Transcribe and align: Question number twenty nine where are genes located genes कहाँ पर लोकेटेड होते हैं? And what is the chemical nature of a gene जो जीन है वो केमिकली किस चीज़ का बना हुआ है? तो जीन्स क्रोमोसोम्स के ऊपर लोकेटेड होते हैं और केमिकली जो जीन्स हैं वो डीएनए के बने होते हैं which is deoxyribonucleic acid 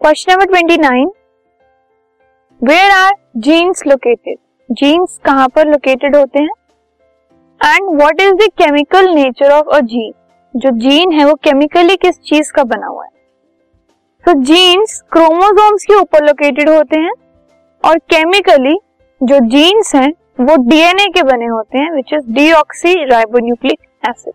Question 0.00 0.32
number 0.32 0.46
twenty 0.46 0.76
nine 0.76 1.10
where 2.60 2.90
are 2.90 3.10
genes 3.36 3.82
located 3.86 4.36
genes 4.70 5.18
कहाँ 5.24 5.48
पर 5.48 5.68
लोकेटेड 5.68 6.16
होते 6.16 6.38
हैं? 6.38 6.50
And 7.60 7.88
what 7.98 8.20
is 8.20 8.34
the 8.34 8.48
chemical 8.58 9.08
nature 9.14 9.50
of 9.50 9.68
a 9.68 9.80
gene 9.80 10.12
जो 10.54 10.70
जीन 10.78 11.12
है 11.12 11.24
वो 11.24 11.34
केमिकली 11.34 11.96
किस 11.96 12.18
चीज़ 12.20 12.52
का 12.52 12.64
बना 12.64 12.86
हुआ 12.86 13.04
है? 13.04 13.10
तो 14.26 14.32
जीन्स 14.42 15.00
क्रोमोसोम्स 15.12 15.84
के 15.84 15.94
ऊपर 15.94 16.24
लोकेटेड 16.24 16.68
होते 16.68 17.00
हैं 17.00 17.12
और 17.84 17.98
केमिकली 18.10 18.76
जो 19.20 19.38
जीन्स 19.48 19.94
हैं 19.94 20.12
वो 20.40 20.56
डीएनए 20.70 21.08
के 21.08 21.22
बने 21.22 21.46
होते 21.46 21.78
हैं 21.78 21.90
which 21.92 22.14
is 22.14 22.32
deoxyribonucleic 23.04 23.78
acid 24.08 24.34